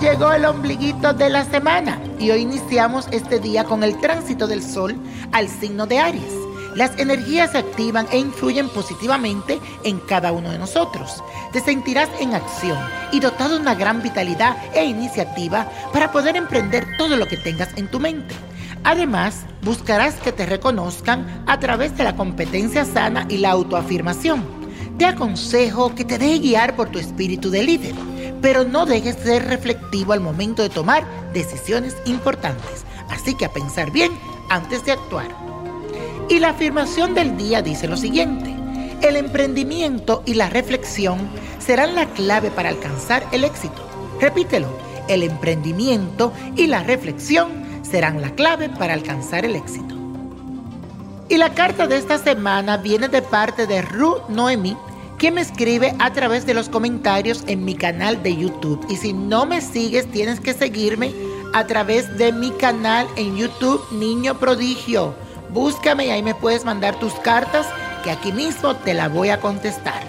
[0.00, 4.62] llegó el ombliguito de la semana y hoy iniciamos este día con el tránsito del
[4.62, 4.96] Sol
[5.32, 6.34] al signo de Aries.
[6.74, 11.22] Las energías se activan e influyen positivamente en cada uno de nosotros.
[11.52, 12.78] Te sentirás en acción
[13.12, 17.68] y dotado de una gran vitalidad e iniciativa para poder emprender todo lo que tengas
[17.76, 18.34] en tu mente.
[18.82, 24.44] Además, buscarás que te reconozcan a través de la competencia sana y la autoafirmación.
[24.98, 28.13] Te aconsejo que te dejes guiar por tu espíritu de líder
[28.44, 32.84] pero no dejes de ser reflectivo al momento de tomar decisiones importantes.
[33.08, 34.12] Así que a pensar bien
[34.50, 35.28] antes de actuar.
[36.28, 38.54] Y la afirmación del día dice lo siguiente.
[39.00, 41.20] El emprendimiento y la reflexión
[41.58, 43.82] serán la clave para alcanzar el éxito.
[44.20, 44.68] Repítelo.
[45.08, 49.94] El emprendimiento y la reflexión serán la clave para alcanzar el éxito.
[51.30, 54.76] Y la carta de esta semana viene de parte de Ruth Noemi
[55.24, 58.84] que me escribe a través de los comentarios en mi canal de YouTube.
[58.90, 61.14] Y si no me sigues, tienes que seguirme
[61.54, 65.14] a través de mi canal en YouTube Niño Prodigio.
[65.48, 67.66] Búscame y ahí me puedes mandar tus cartas
[68.04, 70.02] que aquí mismo te la voy a contestar.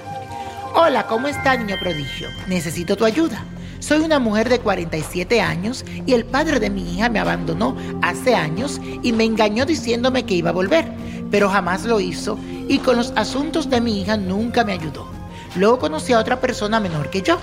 [0.74, 2.28] Hola, ¿cómo está Niño Prodigio?
[2.50, 3.42] Necesito tu ayuda.
[3.80, 8.36] Soy una mujer de 47 años y el padre de mi hija me abandonó hace
[8.36, 10.92] años y me engañó diciéndome que iba a volver,
[11.32, 15.08] pero jamás lo hizo y con los asuntos de mi hija nunca me ayudó.
[15.56, 17.38] Luego conocí a otra persona menor que yo.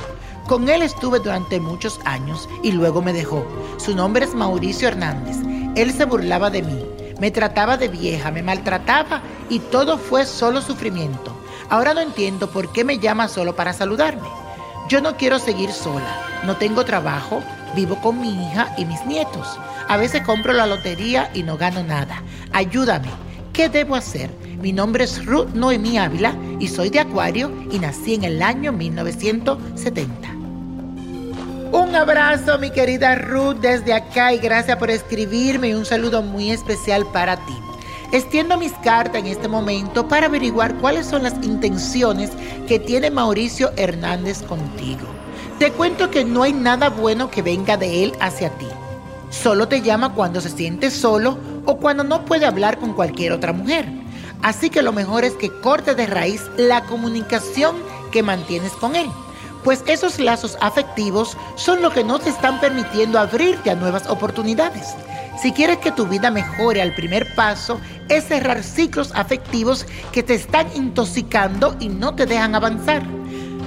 [0.46, 3.46] Con él estuve durante muchos años y luego me dejó.
[3.78, 5.36] Su nombre es Mauricio Hernández.
[5.76, 6.84] Él se burlaba de mí,
[7.20, 11.34] me trataba de vieja, me maltrataba y todo fue solo sufrimiento.
[11.70, 14.28] Ahora no entiendo por qué me llama solo para saludarme.
[14.88, 17.42] Yo no quiero seguir sola, no tengo trabajo,
[17.74, 19.58] vivo con mi hija y mis nietos.
[19.88, 22.22] A veces compro la lotería y no gano nada.
[22.52, 23.08] Ayúdame.
[23.52, 24.30] ¿Qué debo hacer?
[24.62, 28.72] Mi nombre es Ruth Noemí Ávila y soy de Acuario y nací en el año
[28.72, 30.30] 1970.
[31.70, 36.50] Un abrazo mi querida Ruth desde acá y gracias por escribirme y un saludo muy
[36.50, 37.54] especial para ti.
[38.10, 42.30] Extiendo mis cartas en este momento para averiguar cuáles son las intenciones
[42.66, 45.06] que tiene Mauricio Hernández contigo.
[45.58, 48.68] Te cuento que no hay nada bueno que venga de él hacia ti.
[49.28, 53.52] Solo te llama cuando se siente solo o cuando no puede hablar con cualquier otra
[53.52, 53.86] mujer.
[54.42, 57.76] Así que lo mejor es que corte de raíz la comunicación
[58.10, 59.06] que mantienes con él,
[59.64, 64.94] pues esos lazos afectivos son lo que no te están permitiendo abrirte a nuevas oportunidades.
[65.40, 70.34] Si quieres que tu vida mejore, al primer paso es cerrar ciclos afectivos que te
[70.34, 73.02] están intoxicando y no te dejan avanzar.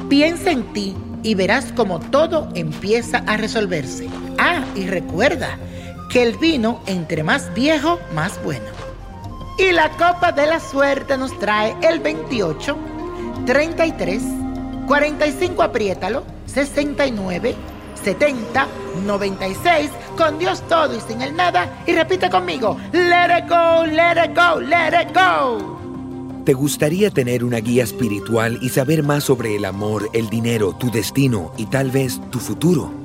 [0.09, 4.07] Piensa en ti y verás como todo empieza a resolverse.
[4.38, 5.57] Ah, y recuerda,
[6.09, 8.66] que el vino, entre más viejo, más bueno.
[9.57, 12.77] Y la copa de la suerte nos trae el 28,
[13.45, 14.23] 33,
[14.88, 17.55] 45, apriétalo, 69,
[18.03, 18.67] 70,
[19.05, 21.83] 96, con Dios todo y sin el nada.
[21.88, 25.75] Y repite conmigo, let it go, let it go, let it go.
[26.45, 30.91] ¿Te gustaría tener una guía espiritual y saber más sobre el amor, el dinero, tu
[30.91, 33.04] destino y tal vez tu futuro?